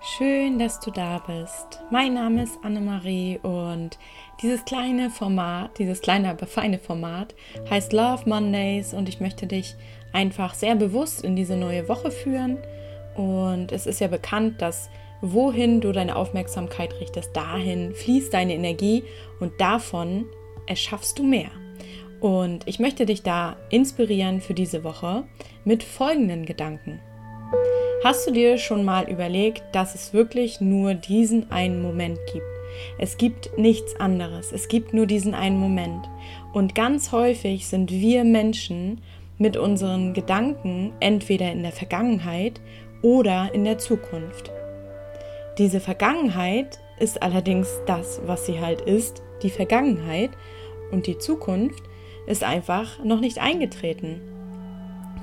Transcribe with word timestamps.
Schön, 0.00 0.60
dass 0.60 0.78
du 0.78 0.92
da 0.92 1.18
bist. 1.18 1.80
Mein 1.90 2.14
Name 2.14 2.44
ist 2.44 2.60
Annemarie 2.62 3.40
und 3.42 3.98
dieses 4.40 4.64
kleine 4.64 5.10
Format, 5.10 5.76
dieses 5.78 6.00
kleine, 6.00 6.30
aber 6.30 6.46
feine 6.46 6.78
Format 6.78 7.34
heißt 7.68 7.92
Love 7.92 8.28
Mondays 8.28 8.94
und 8.94 9.08
ich 9.08 9.18
möchte 9.18 9.48
dich 9.48 9.74
einfach 10.12 10.54
sehr 10.54 10.76
bewusst 10.76 11.24
in 11.24 11.34
diese 11.34 11.56
neue 11.56 11.88
Woche 11.88 12.12
führen. 12.12 12.58
Und 13.16 13.72
es 13.72 13.86
ist 13.86 13.98
ja 14.00 14.06
bekannt, 14.06 14.62
dass 14.62 14.88
wohin 15.20 15.80
du 15.80 15.90
deine 15.90 16.14
Aufmerksamkeit 16.14 16.94
richtest, 17.00 17.36
dahin 17.36 17.92
fließt 17.92 18.32
deine 18.32 18.54
Energie 18.54 19.02
und 19.40 19.60
davon 19.60 20.26
erschaffst 20.68 21.18
du 21.18 21.24
mehr. 21.24 21.50
Und 22.20 22.68
ich 22.68 22.78
möchte 22.78 23.04
dich 23.04 23.24
da 23.24 23.56
inspirieren 23.68 24.40
für 24.40 24.54
diese 24.54 24.84
Woche 24.84 25.24
mit 25.64 25.82
folgenden 25.82 26.46
Gedanken. 26.46 27.00
Hast 28.04 28.28
du 28.28 28.30
dir 28.30 28.58
schon 28.58 28.84
mal 28.84 29.10
überlegt, 29.10 29.64
dass 29.72 29.96
es 29.96 30.12
wirklich 30.12 30.60
nur 30.60 30.94
diesen 30.94 31.50
einen 31.50 31.82
Moment 31.82 32.20
gibt? 32.32 32.46
Es 32.96 33.16
gibt 33.16 33.58
nichts 33.58 33.98
anderes. 33.98 34.52
Es 34.52 34.68
gibt 34.68 34.94
nur 34.94 35.06
diesen 35.06 35.34
einen 35.34 35.58
Moment. 35.58 36.08
Und 36.52 36.76
ganz 36.76 37.10
häufig 37.10 37.66
sind 37.66 37.90
wir 37.90 38.22
Menschen 38.22 39.00
mit 39.36 39.56
unseren 39.56 40.14
Gedanken 40.14 40.92
entweder 41.00 41.50
in 41.50 41.64
der 41.64 41.72
Vergangenheit 41.72 42.60
oder 43.02 43.50
in 43.52 43.64
der 43.64 43.78
Zukunft. 43.78 44.52
Diese 45.58 45.80
Vergangenheit 45.80 46.78
ist 47.00 47.20
allerdings 47.20 47.80
das, 47.86 48.20
was 48.26 48.46
sie 48.46 48.60
halt 48.60 48.80
ist, 48.80 49.22
die 49.42 49.50
Vergangenheit. 49.50 50.30
Und 50.92 51.08
die 51.08 51.18
Zukunft 51.18 51.82
ist 52.28 52.44
einfach 52.44 53.02
noch 53.02 53.18
nicht 53.18 53.38
eingetreten. 53.38 54.20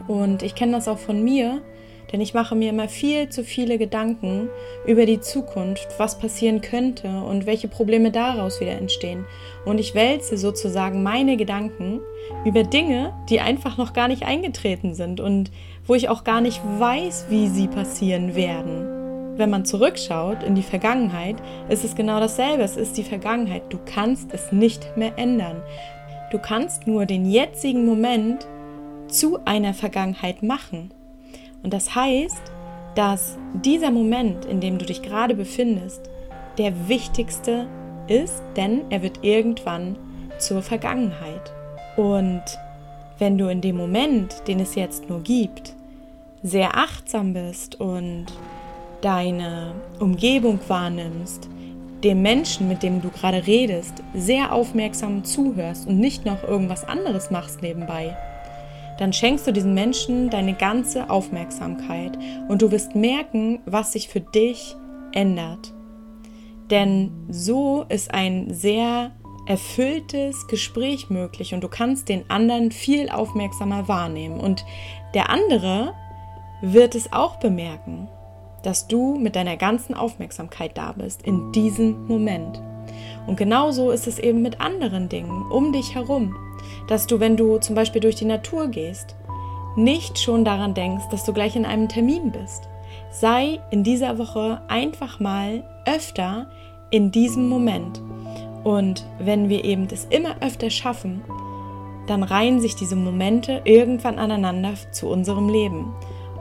Und 0.10 0.44
ich 0.44 0.56
kenne 0.56 0.74
das 0.74 0.90
auch 0.90 1.00
von 1.00 1.24
mir, 1.24 1.62
denn 2.12 2.22
ich 2.22 2.34
mache 2.34 2.56
mir 2.56 2.70
immer 2.70 2.88
viel 2.88 3.30
zu 3.30 3.44
viele 3.44 3.78
Gedanken 3.78 4.50
über 4.86 5.06
die 5.06 5.20
Zukunft, 5.20 5.88
was 5.98 6.20
passieren 6.20 6.62
könnte 6.62 7.08
und 7.08 7.46
welche 7.46 7.68
Probleme 7.68 8.12
daraus 8.12 8.60
wieder 8.62 8.74
entstehen. 8.74 9.26
Und 9.66 9.80
ich 9.80 9.96
wälze 9.96 10.38
sozusagen 10.38 11.04
meine 11.04 11.38
Gedanken 11.38 12.02
über 12.46 12.64
Dinge, 12.64 13.14
die 13.30 13.40
einfach 13.40 13.78
noch 13.78 13.94
gar 13.94 14.08
nicht 14.08 14.24
eingetreten 14.24 14.94
sind 14.94 15.20
und 15.20 15.52
wo 15.88 15.96
ich 15.96 16.10
auch 16.10 16.24
gar 16.24 16.42
nicht 16.42 16.62
weiß, 16.80 17.26
wie 17.30 17.48
sie 17.48 17.68
passieren 17.68 18.36
werden. 18.36 18.96
Wenn 19.38 19.50
man 19.50 19.66
zurückschaut 19.66 20.44
in 20.44 20.56
die 20.56 20.64
Vergangenheit, 20.64 21.36
ist 21.68 21.84
es 21.84 21.96
genau 21.96 22.20
dasselbe. 22.22 22.64
Es 22.64 22.78
ist 22.78 22.98
die 22.98 23.04
Vergangenheit. 23.04 23.64
Du 23.70 23.78
kannst 23.86 24.34
es 24.34 24.54
nicht 24.54 24.96
mehr 24.96 25.18
ändern. 25.18 25.62
Du 26.32 26.40
kannst 26.40 26.88
nur 26.88 27.06
den 27.06 27.30
jetzigen 27.30 27.86
Moment 27.86 28.48
zu 29.08 29.40
einer 29.46 29.74
Vergangenheit 29.74 30.42
machen. 30.42 30.92
Und 31.66 31.74
das 31.74 31.96
heißt, 31.96 32.44
dass 32.94 33.40
dieser 33.56 33.90
Moment, 33.90 34.46
in 34.46 34.62
dem 34.62 34.78
du 34.78 34.86
dich 34.86 35.02
gerade 35.02 35.34
befindest, 35.34 36.12
der 36.60 36.88
wichtigste 36.88 37.66
ist, 38.08 38.44
denn 38.56 38.82
er 38.92 39.02
wird 39.02 39.24
irgendwann 39.24 39.96
zur 40.38 40.62
Vergangenheit. 40.62 41.52
Und 41.98 42.44
wenn 43.18 43.40
du 43.40 43.48
in 43.48 43.62
dem 43.62 43.78
Moment, 43.78 44.48
den 44.48 44.60
es 44.60 44.76
jetzt 44.76 45.10
nur 45.10 45.22
gibt, 45.22 45.74
sehr 46.44 46.78
achtsam 46.78 47.34
bist 47.34 47.82
und 47.82 48.28
deine 49.02 49.72
Umgebung 50.00 50.60
wahrnimmst, 50.68 51.50
dem 52.04 52.22
Menschen, 52.22 52.68
mit 52.68 52.84
dem 52.84 53.02
du 53.02 53.10
gerade 53.10 53.48
redest, 53.48 54.04
sehr 54.14 54.54
aufmerksam 54.54 55.24
zuhörst 55.24 55.88
und 55.88 56.00
nicht 56.00 56.28
noch 56.28 56.44
irgendwas 56.44 56.88
anderes 56.88 57.32
machst 57.32 57.64
nebenbei, 57.64 58.16
dann 58.98 59.14
schenkst 59.14 59.46
du 59.46 59.52
diesen 59.52 59.74
Menschen 59.74 60.30
deine 60.30 60.54
ganze 60.54 61.10
Aufmerksamkeit 61.10 62.18
und 62.48 62.62
du 62.62 62.72
wirst 62.72 62.96
merken, 62.96 63.60
was 63.66 63.94
sich 63.94 64.08
für 64.08 64.22
dich 64.22 64.76
ändert. 65.12 65.74
Denn 66.70 67.12
so 67.30 67.86
ist 67.90 68.14
ein 68.14 68.54
sehr 68.54 69.12
erfülltes 69.48 70.48
Gespräch 70.48 71.10
möglich 71.10 71.54
und 71.54 71.64
du 71.64 71.68
kannst 71.68 72.10
den 72.10 72.30
anderen 72.30 72.72
viel 72.72 73.10
aufmerksamer 73.10 73.88
wahrnehmen 73.88 74.40
und 74.40 74.66
der 75.14 75.30
andere 75.30 75.94
wird 76.62 76.96
es 76.96 77.14
auch 77.14 77.36
bemerken, 77.38 78.08
dass 78.64 78.88
du 78.88 79.18
mit 79.20 79.36
deiner 79.36 79.58
ganzen 79.58 79.94
Aufmerksamkeit 79.94 80.76
da 80.76 80.94
bist 80.94 81.22
in 81.22 81.52
diesem 81.52 82.08
Moment. 82.08 82.60
Und 83.28 83.38
genauso 83.38 83.92
ist 83.92 84.08
es 84.08 84.18
eben 84.18 84.42
mit 84.42 84.62
anderen 84.62 85.10
Dingen 85.10 85.52
um 85.52 85.72
dich 85.72 85.94
herum 85.94 86.36
dass 86.88 87.08
du, 87.08 87.20
wenn 87.20 87.38
du 87.38 87.58
zum 87.58 87.76
Beispiel 87.76 88.02
durch 88.02 88.16
die 88.16 88.26
Natur 88.26 88.68
gehst, 88.68 89.16
nicht 89.76 90.20
schon 90.20 90.46
daran 90.46 90.74
denkst, 90.74 91.06
dass 91.12 91.26
du 91.26 91.34
gleich 91.34 91.56
in 91.56 91.66
einem 91.66 91.90
Termin 91.90 92.32
bist. 92.32 92.70
Sei 93.12 93.60
in 93.72 93.84
dieser 93.84 94.18
Woche 94.18 94.62
einfach 94.68 95.20
mal 95.20 95.64
öfter 95.86 96.48
in 96.92 97.12
diesem 97.12 97.50
Moment. 97.50 98.02
Und 98.64 99.06
wenn 99.20 99.50
wir 99.50 99.64
eben 99.64 99.88
das 99.88 100.06
immer 100.06 100.38
öfter 100.42 100.70
schaffen, 100.70 101.22
dann 102.08 102.24
reihen 102.24 102.60
sich 102.60 102.76
diese 102.76 102.96
Momente 102.96 103.62
irgendwann 103.64 104.20
aneinander 104.20 104.74
zu 104.92 105.08
unserem 105.08 105.50
Leben. 105.50 105.94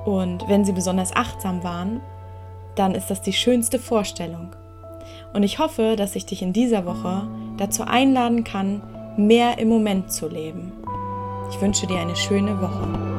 Und 0.04 0.48
wenn 0.48 0.64
sie 0.64 0.72
besonders 0.72 1.14
achtsam 1.14 1.64
waren, 1.64 2.00
dann 2.74 2.94
ist 2.94 3.08
das 3.08 3.22
die 3.22 3.32
schönste 3.32 3.78
Vorstellung. 3.78 4.54
Und 5.32 5.42
ich 5.42 5.58
hoffe, 5.58 5.96
dass 5.96 6.16
ich 6.16 6.26
dich 6.26 6.42
in 6.42 6.52
dieser 6.52 6.86
Woche 6.86 7.26
dazu 7.56 7.84
einladen 7.84 8.44
kann, 8.44 8.82
mehr 9.16 9.58
im 9.58 9.68
Moment 9.68 10.12
zu 10.12 10.28
leben. 10.28 10.72
Ich 11.50 11.60
wünsche 11.60 11.86
dir 11.86 11.98
eine 11.98 12.16
schöne 12.16 12.60
Woche. 12.60 13.13